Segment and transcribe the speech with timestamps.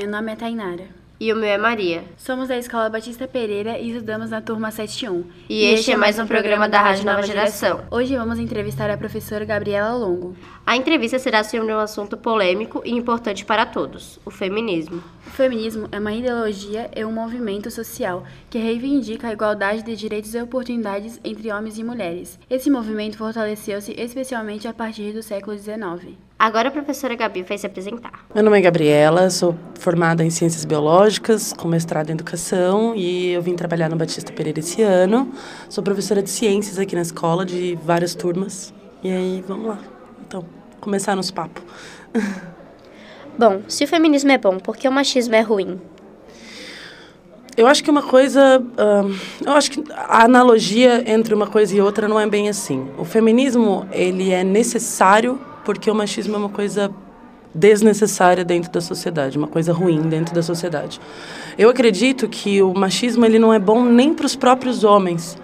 [0.00, 0.88] meu nome é Tainara.
[1.20, 2.04] E o meu é Maria.
[2.16, 5.24] Somos da Escola Batista Pereira e estudamos na turma 71.
[5.46, 7.82] E, este é mais um programa da Rádio Nova Geração.
[7.90, 10.34] Hoje vamos entrevistar a professora Gabriela Longo.
[10.64, 15.02] A entrevista será sobre um assunto polêmico e importante para todos: o feminismo.
[15.26, 20.34] O feminismo é uma ideologia e um movimento social que reivindica a igualdade de direitos
[20.34, 22.38] e oportunidades entre homens e mulheres.
[22.48, 26.16] Esse movimento fortaleceu-se especialmente a partir do século XIX.
[26.40, 28.24] Agora a professora Gabi vai se apresentar.
[28.34, 33.42] Meu nome é Gabriela, sou formada em Ciências Biológicas, com mestrado em Educação, e eu
[33.42, 35.30] vim trabalhar no Batista Pereira esse ano.
[35.68, 38.72] Sou professora de Ciências aqui na escola, de várias turmas.
[39.04, 39.78] E aí, vamos lá.
[40.26, 40.42] Então,
[40.80, 41.60] começar nosso papo.
[43.38, 45.78] Bom, se o feminismo é bom, por que o machismo é ruim?
[47.54, 48.60] Eu acho que uma coisa.
[48.60, 49.14] Uh,
[49.44, 52.88] eu acho que a analogia entre uma coisa e outra não é bem assim.
[52.98, 55.38] O feminismo, ele é necessário
[55.72, 56.90] porque o machismo é uma coisa
[57.54, 61.00] desnecessária dentro da sociedade, uma coisa ruim dentro da sociedade.
[61.56, 65.38] Eu acredito que o machismo ele não é bom nem para os próprios homens,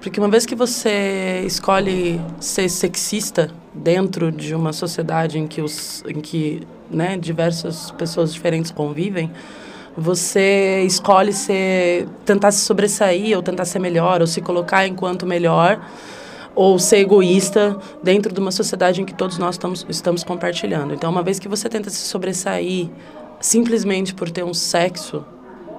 [0.00, 6.02] porque uma vez que você escolhe ser sexista dentro de uma sociedade em que os
[6.08, 9.30] em que né, diversas pessoas diferentes convivem,
[9.94, 15.78] você escolhe ser tentar se sobressair ou tentar ser melhor ou se colocar enquanto melhor
[16.56, 20.94] ou ser egoísta dentro de uma sociedade em que todos nós estamos, estamos compartilhando.
[20.94, 22.88] Então, uma vez que você tenta se sobressair
[23.38, 25.22] simplesmente por ter um sexo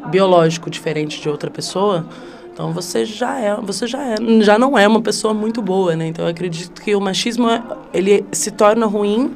[0.09, 2.05] biológico diferente de outra pessoa,
[2.53, 6.08] então você já é, você já é, já não é uma pessoa muito boa, né?
[6.08, 7.48] Então eu acredito que o machismo
[7.92, 9.36] ele se torna ruim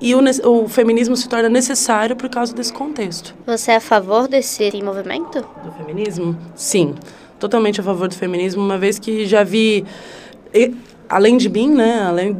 [0.00, 3.34] e o, o, feminismo se torna necessário por causa desse contexto.
[3.46, 5.44] Você é a favor desse movimento?
[5.64, 6.36] Do feminismo?
[6.54, 6.94] Sim,
[7.38, 9.84] totalmente a favor do feminismo, uma vez que já vi
[10.54, 10.74] e,
[11.08, 12.36] além de mim, né, além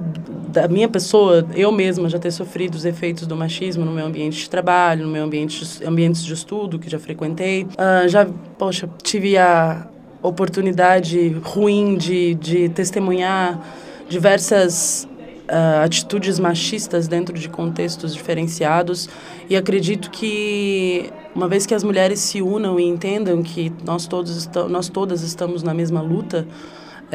[0.49, 4.39] da minha pessoa, eu mesma já ter sofrido os efeitos do machismo no meu ambiente
[4.39, 8.25] de trabalho, no meu ambiente de, ambientes de estudo que já frequentei, uh, já,
[8.57, 9.89] poxa, tive a
[10.23, 13.61] oportunidade ruim de, de testemunhar
[14.09, 15.09] diversas
[15.49, 19.09] uh, atitudes machistas dentro de contextos diferenciados.
[19.51, 24.49] E acredito que uma vez que as mulheres se unam e entendam que nós todos
[24.71, 26.47] nós todas estamos na mesma luta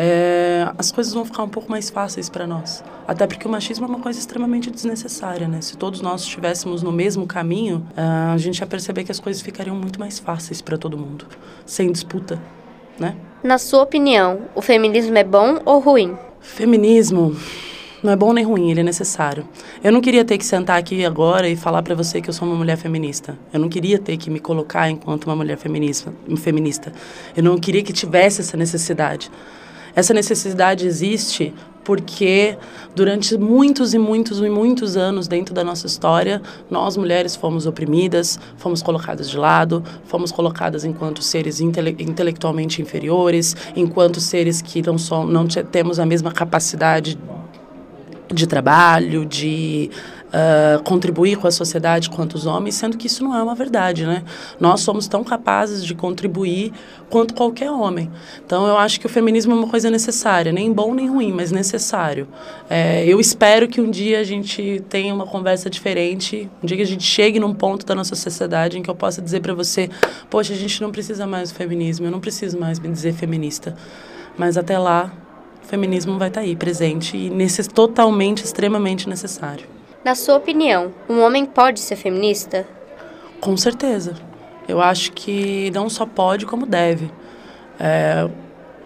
[0.02, 2.82] é, as coisas vão ficar um pouco mais fáceis para nós.
[3.06, 5.60] Até porque o machismo é uma coisa extremamente desnecessária, né?
[5.60, 9.76] Se todos nós estivéssemos no mesmo caminho, a gente ia perceber que as coisas ficariam
[9.76, 11.26] muito mais fáceis para todo mundo,
[11.66, 12.42] sem disputa,
[12.98, 13.16] né?
[13.44, 16.18] Na sua opinião, o feminismo é bom ou ruim?
[16.40, 17.36] Feminismo
[18.02, 19.46] não é bom nem ruim, ele é necessário.
[19.84, 22.48] Eu não queria ter que sentar aqui agora e falar para você que eu sou
[22.48, 23.38] uma mulher feminista.
[23.52, 26.94] Eu não queria ter que me colocar enquanto uma mulher feminista, feminista.
[27.36, 29.30] Eu não queria que tivesse essa necessidade.
[29.96, 32.56] Essa necessidade existe porque
[32.96, 38.40] durante muitos e muitos e muitos anos dentro da nossa história, nós mulheres fomos oprimidas,
[38.58, 44.98] fomos colocadas de lado, fomos colocadas enquanto seres intele intelectualmente inferiores, enquanto seres que não,
[45.00, 47.18] só, não temos a mesma capacidade
[48.32, 49.90] de trabalho, de
[50.30, 54.06] uh, contribuir com a sociedade quanto os homens, sendo que isso não é uma verdade,
[54.06, 54.24] né?
[54.60, 56.72] Nós somos tão capazes de contribuir
[57.10, 58.10] quanto qualquer homem.
[58.46, 61.52] Então, eu acho que o feminismo é uma coisa necessária, nem bom nem ruim, mas
[61.52, 62.28] necessário.
[62.70, 66.84] É, eu espero que um dia a gente tenha uma conversa diferente, um dia que
[66.84, 69.90] a gente chegue num ponto da nossa sociedade em que eu possa dizer para você,
[70.30, 73.76] poxa, a gente não precisa mais do feminismo, eu não preciso mais me dizer feminista.
[74.38, 75.12] Mas até lá,
[75.64, 79.79] o feminismo vai estar tá aí, presente e nesse, totalmente, extremamente necessário.
[80.10, 82.66] Na sua opinião, um homem pode ser feminista?
[83.40, 84.16] Com certeza.
[84.68, 87.12] Eu acho que não só pode, como deve.
[87.80, 88.28] É,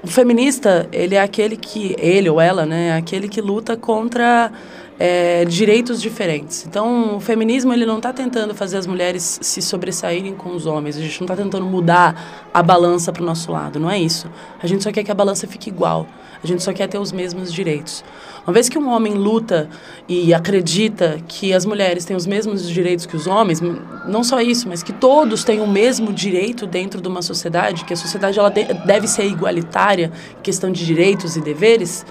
[0.04, 4.52] o feminista, ele é aquele que, ele ou ela, né, é aquele que luta contra
[5.00, 6.66] é, direitos diferentes.
[6.68, 10.98] Então, o feminismo ele não está tentando fazer as mulheres se sobressaírem com os homens.
[10.98, 13.80] A gente não está tentando mudar a balança para o nosso lado.
[13.80, 14.30] Não é isso.
[14.62, 16.08] A gente só quer que a balança fique igual.
[16.44, 18.04] A gente só quer ter os mesmos direitos.
[18.46, 19.70] Uma vez que um homem luta
[20.10, 23.62] e acredita que as mulheres têm os mesmos direitos que os homens,
[24.06, 27.94] não só isso, mas que todos têm o mesmo direito dentro de uma sociedade, que
[27.94, 30.12] a sociedade ela deve ser igualitária
[30.44, 32.06] questão de direitos e deveres,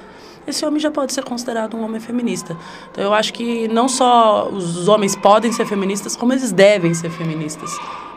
[0.47, 2.57] esse homem já pode ser considerado um homem feminista.
[2.91, 7.11] Então eu acho que não só os homens podem ser feministas, como eles devem ser
[7.11, 7.71] feministas.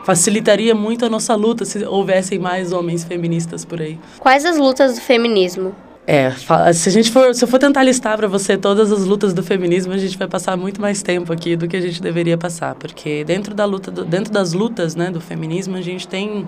[0.04, 3.98] Facilitaria muito a nossa luta se houvessem mais homens feministas por aí.
[4.18, 5.74] Quais as lutas do feminismo?
[6.06, 6.30] É,
[6.72, 9.42] se a gente for, se eu for tentar listar para você todas as lutas do
[9.42, 12.76] feminismo, a gente vai passar muito mais tempo aqui do que a gente deveria passar,
[12.76, 16.46] porque dentro da luta, do, dentro das lutas, né, do feminismo, a gente tem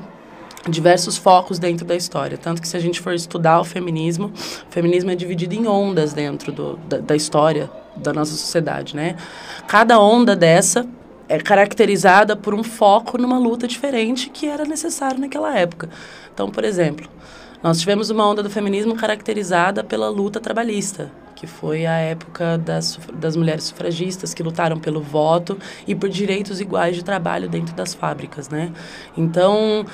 [0.68, 4.72] diversos focos dentro da história, tanto que se a gente for estudar o feminismo, o
[4.72, 9.16] feminismo é dividido em ondas dentro do, da, da história da nossa sociedade, né?
[9.66, 10.86] Cada onda dessa
[11.28, 15.90] é caracterizada por um foco numa luta diferente que era necessário naquela época.
[16.32, 17.08] Então, por exemplo,
[17.62, 22.98] nós tivemos uma onda do feminismo caracterizada pela luta trabalhista, que foi a época das,
[23.14, 25.56] das mulheres sufragistas que lutaram pelo voto
[25.86, 28.72] e por direitos iguais de trabalho dentro das fábricas, né?
[29.16, 29.86] Então,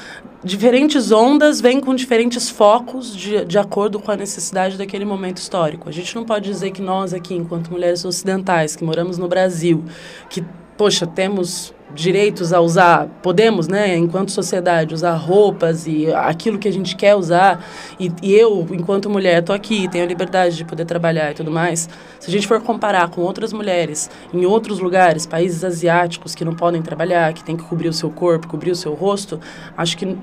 [0.43, 5.87] diferentes ondas vêm com diferentes focos de, de acordo com a necessidade daquele momento histórico.
[5.87, 9.85] A gente não pode dizer que nós aqui, enquanto mulheres ocidentais, que moramos no Brasil,
[10.31, 10.43] que,
[10.79, 16.73] poxa, temos direitos a usar, podemos, né, enquanto sociedade, usar roupas e aquilo que a
[16.73, 17.65] gente quer usar,
[17.99, 21.51] e, e eu, enquanto mulher, estou aqui, tenho a liberdade de poder trabalhar e tudo
[21.51, 21.89] mais.
[22.19, 26.55] Se a gente for comparar com outras mulheres em outros lugares, países asiáticos que não
[26.55, 29.39] podem trabalhar, que tem que cobrir o seu corpo, cobrir o seu rosto,
[29.77, 30.17] acho que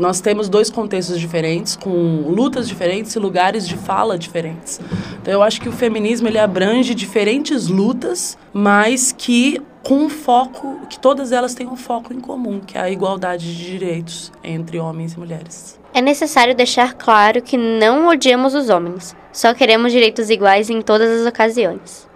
[0.00, 4.80] nós temos dois contextos diferentes, com lutas diferentes e lugares de fala diferentes.
[5.20, 10.80] Então eu acho que o feminismo ele abrange diferentes lutas, mas que com um foco,
[10.88, 14.78] que todas elas têm um foco em comum, que é a igualdade de direitos entre
[14.78, 15.78] homens e mulheres.
[15.92, 21.20] É necessário deixar claro que não odiamos os homens, só queremos direitos iguais em todas
[21.20, 22.08] as ocasiões.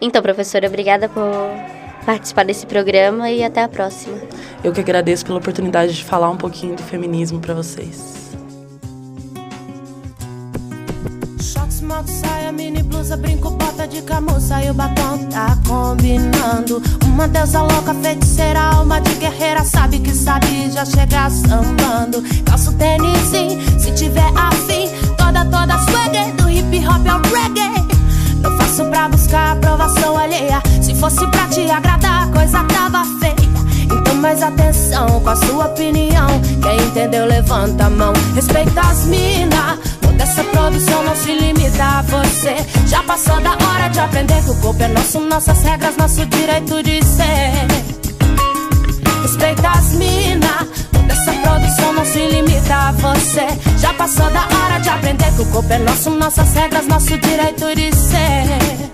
[0.00, 1.22] Então, professora, obrigada por
[2.04, 4.18] participar desse programa e até a próxima.
[4.62, 8.22] Eu que agradeço pela oportunidade de falar um pouquinho de feminismo para vocês.
[11.92, 16.82] moto, saia, mini blusa, brinco, bota de camurça e o batom tá combinando.
[17.04, 22.22] Uma deusa louca, feiticeira, alma de guerreira, sabe que sabe já chega sambando.
[22.44, 23.18] Calço tênis,
[23.78, 24.88] se tiver afim,
[25.18, 27.91] toda, toda swagger, do hip hop ao reggae.
[28.72, 30.62] Faço pra buscar aprovação alheia.
[30.80, 33.36] Se fosse pra te agradar, a coisa tava feia.
[33.84, 36.26] Então mais atenção com a sua opinião.
[36.62, 38.14] Quem entendeu, levanta a mão.
[38.34, 39.78] Respeita as minas.
[40.00, 42.56] Toda essa produção não se limita a você.
[42.86, 46.82] Já passou da hora de aprender que o corpo é nosso, nossas regras, nosso direito
[46.82, 47.66] de ser.
[49.20, 50.81] Respeita as minas.
[55.42, 58.92] De aprender que o corpo é nosso, nossas regras, nosso direito de ser.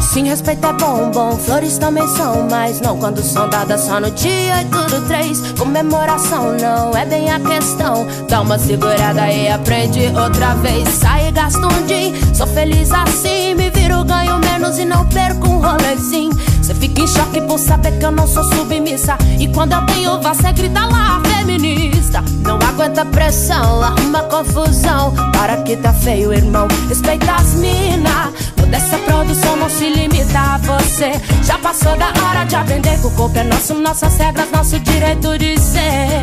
[0.00, 4.10] Sim, respeito é bom, bom, flores também são, mas não quando são dadas só no
[4.10, 5.52] dia 8 do 3.
[5.52, 8.06] Comemoração não é bem a questão.
[8.28, 10.88] Dá uma segurada e aprende outra vez.
[10.88, 13.54] Sai e um dia, sou feliz assim.
[13.54, 16.32] Me viro, ganho menos e não perco um rolezinho.
[16.68, 19.16] Cê fica em choque por saber que eu não sou submissa.
[19.38, 22.22] E quando eu tenho, você grita lá, feminista.
[22.42, 25.14] Não aguenta pressão, arruma confusão.
[25.32, 26.68] Para que tá feio, irmão.
[26.86, 28.30] Respeita as mina.
[28.54, 31.12] Toda essa produção não se limita a você.
[31.42, 35.38] Já passou da hora de aprender que o corpo é nosso, nossas regras, nosso direito
[35.38, 36.20] de ser.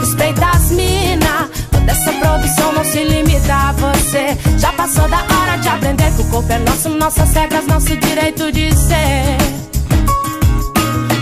[0.00, 1.48] Respeita as mina.
[1.70, 4.36] Toda essa produção não se limita a você.
[4.58, 9.36] Já passou da hora de aprender corpo é nosso, nossas regras, nosso direito de ser.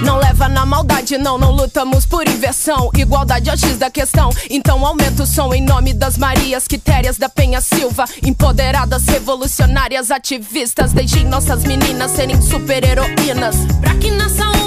[0.04, 2.90] Não leva na maldade, não, não lutamos por inversão.
[2.96, 4.30] Igualdade é o X da questão.
[4.48, 8.04] Então aumenta o som em nome das Marias Quitérias da Penha Silva.
[8.24, 10.92] Empoderadas, revolucionárias, ativistas.
[10.92, 13.56] Deixem nossas meninas serem super-heroínas.
[13.80, 14.59] Pra que nasça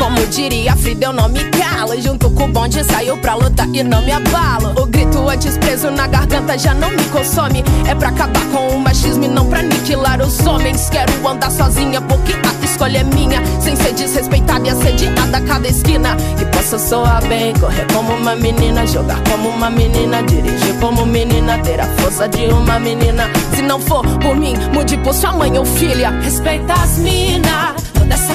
[0.00, 2.00] Como diria Frida, eu não me calo.
[2.00, 4.72] Junto com o bonde saiu pra lutar e não me abalo.
[4.82, 7.62] O grito antes preso na garganta já não me consome.
[7.86, 10.88] É pra acabar com o machismo e não pra aniquilar os homens.
[10.88, 13.42] Quero andar sozinha porque a escolha é minha.
[13.60, 16.16] Sem ser desrespeitada e assediada a cada esquina.
[16.38, 21.58] Que possa soar bem, correr como uma menina, jogar como uma menina, dirigir como menina,
[21.58, 23.30] ter a força de uma menina.
[23.54, 26.08] Se não for por mim, mude por sua mãe ou filha.
[26.22, 27.74] Respeita as minas.
[27.92, 28.34] Toda essa